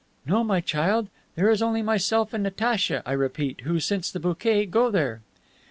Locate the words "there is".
1.35-1.61